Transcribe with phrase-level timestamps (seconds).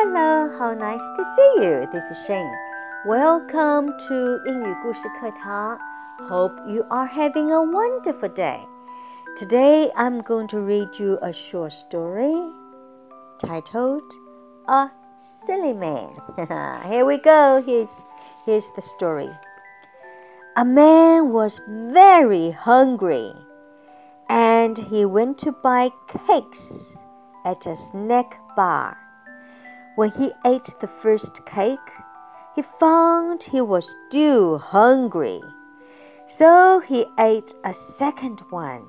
[0.00, 1.86] Hello, how nice to see you.
[1.92, 2.50] This is Shane.
[3.06, 5.78] Welcome to 英语故事课堂.
[6.28, 8.60] Hope you are having a wonderful day.
[9.38, 12.34] Today I'm going to read you a short story
[13.38, 14.02] titled
[14.66, 14.88] A
[15.46, 16.08] Silly Man.
[16.88, 17.62] Here we go.
[17.62, 17.90] Here's,
[18.46, 19.30] here's the story.
[20.56, 23.34] A man was very hungry
[24.28, 25.90] and he went to buy
[26.26, 26.96] cakes
[27.44, 28.96] at a snack bar.
[29.95, 31.79] When he ate the first cake,
[32.55, 35.41] he found he was still hungry.
[36.27, 38.85] So he ate a second one.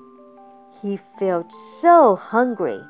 [0.81, 2.81] He felt so hungry.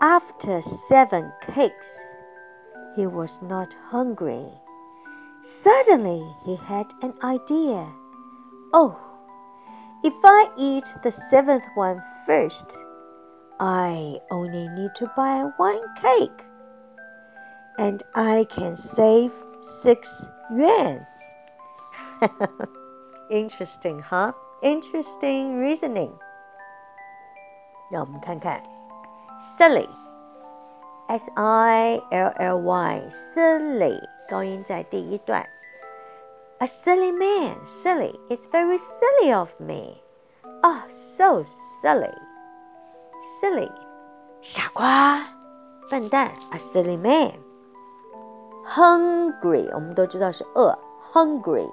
[0.00, 1.88] After seven cakes,
[2.94, 4.46] he was not hungry.
[5.62, 7.88] Suddenly he had an idea.
[8.72, 8.98] Oh,
[10.02, 12.76] if I eat the seventh one first,
[13.58, 16.44] I only need to buy one cake
[17.77, 21.05] And I can save six yuan.
[23.29, 24.33] Interesting, huh?
[24.61, 26.11] Interesting reasoning.
[27.91, 28.61] 让我们看看，
[29.57, 35.47] silly，s i l l y，silly，高音在第一段。
[36.59, 38.19] A silly man, silly.
[38.29, 40.01] It's very silly of me.
[40.61, 40.81] Oh,
[41.17, 41.45] so
[41.81, 42.13] silly.
[43.39, 43.71] Silly.
[44.41, 45.23] 傻瓜，
[45.89, 47.39] 笨蛋，a silly man.
[48.65, 50.77] Hungry，我们都知道是饿，
[51.11, 51.69] hungry，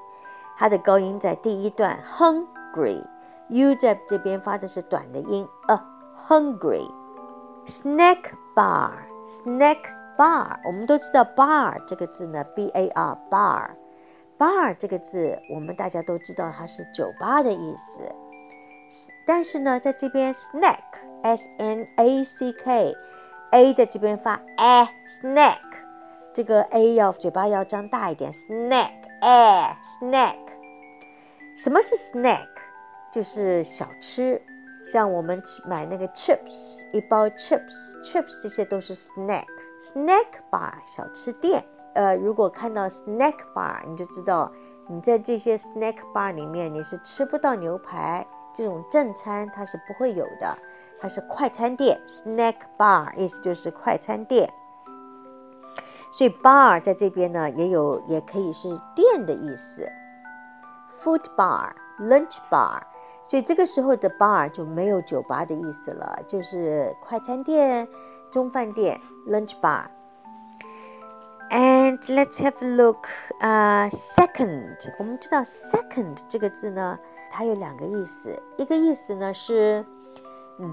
[0.57, 5.79] 它的高音在第一段，hungry，u 在这边发的是短的音，a
[6.27, 9.79] hungry。Snack bar，snack
[10.17, 18.01] bar，我们都知道 bar 这个字呢，b a r bar，bar 这个字我们大家都知道它是酒吧的意思，
[19.27, 25.59] 但是呢，在这边 snack，s n a c k，a 在这边发 a，snack。
[26.34, 30.38] 这个 a 要嘴巴要张大一点，snack，哎，snack。
[31.56, 32.48] 什么是 snack？
[33.12, 34.42] 就是小吃，
[34.92, 39.46] 像我们买那个 chips，一包 chips，chips 这些都是 snack。
[39.82, 41.62] snack bar 小吃店，
[41.94, 44.50] 呃，如果看到 snack bar，你就知道
[44.88, 50.58] 你在这些 snack bar 里面你是吃不到牛排这种正餐，它是不会有的，
[51.00, 52.00] 它是快餐店。
[52.08, 54.50] snack bar 意思就是快餐店。
[56.12, 59.90] 所以 bar 在这边呢，也有也可以是店的意思
[61.02, 62.82] ，food bar、lunch bar。
[63.24, 67.88] 所以这个时候的 bar 就没有酒吧的意思了，就是快餐店、
[68.30, 69.86] 中饭店 lunch bar。
[71.50, 73.08] And let's have a look.
[73.40, 76.98] 啊，second，我们知道 second 这个字呢，
[77.30, 79.86] 它有两个意思，一个意思呢是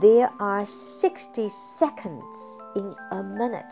[0.00, 2.22] there are sixty seconds
[2.74, 3.64] in a minute。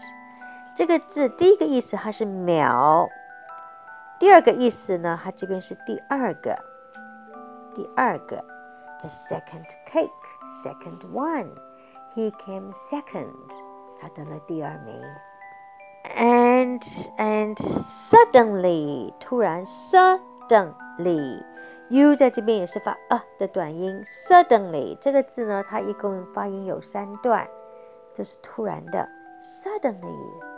[0.76, 3.08] 这个字第一个意思它是秒，
[4.20, 6.54] 第二个意思呢，它这边是第二个，
[7.74, 8.44] 第二个
[9.00, 10.10] ，the second cake,
[10.62, 11.48] second one,
[12.14, 13.32] he came second，
[13.98, 15.02] 他得了第二名。
[16.14, 16.82] And
[17.16, 27.48] and suddenly，突然，suddenly，u 在这边也是发啊的短音，suddenly 这个字呢，它一共发音有三段，
[28.14, 29.08] 就是突然的
[29.64, 30.55] ，suddenly。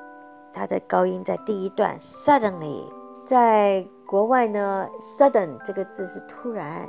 [0.53, 2.85] 它的高音在第一段，suddenly，
[3.25, 6.89] 在国外呢，sudden 这个字是突然。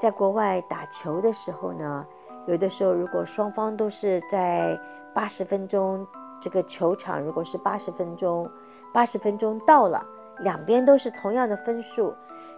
[0.00, 2.04] 在国外打球的时候呢，
[2.46, 4.78] 有的时候如果双方都是在
[5.14, 6.06] 八十分钟，
[6.40, 8.50] 这个球场如果是八十分钟，
[8.92, 10.04] 八十分钟到了，
[10.40, 12.12] 两边都是同样的分数，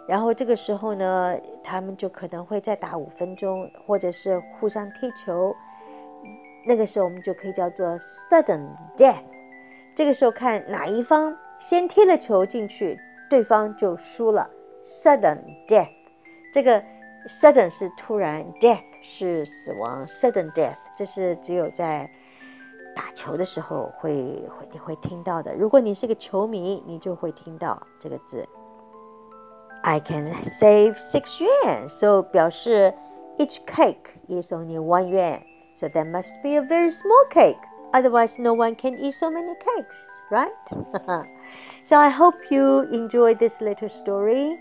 [0.08, 5.54] 然后这个时候呢，他们就可能会再打五分钟，或者是互相踢球，
[6.66, 7.86] 那个时候我们就可以叫做
[8.30, 9.22] sudden death。
[9.96, 14.48] 这个时候看哪一方先踢了球进去，对方就输了。
[14.84, 15.88] Sudden death，
[16.52, 16.82] 这个
[17.28, 20.06] sudden 是突然，death 是死亡。
[20.06, 22.10] Sudden death，这是只有在
[22.94, 24.14] 打球的时候会
[24.50, 25.54] 会你会听到的。
[25.54, 28.46] 如果你是个球迷，你就会听到这个字。
[29.82, 32.92] I can save six yuan，so 表示
[33.38, 37.56] each cake is only one yuan，so that must be a very small cake。
[37.93, 39.95] Otherwise, no one can eat so many cakes,
[40.29, 40.51] right?
[41.85, 44.57] so I hope you enjoy this little story,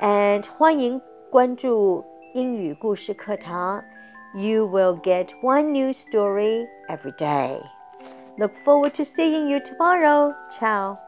[0.00, 1.00] and 欢迎
[1.30, 2.04] 关注
[2.34, 3.82] 英语故事课堂.
[4.34, 7.60] You will get one new story every day.
[8.36, 10.34] Look forward to seeing you tomorrow.
[10.58, 10.98] Ciao.